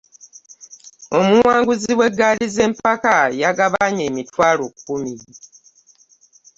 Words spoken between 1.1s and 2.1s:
Omuwanguzi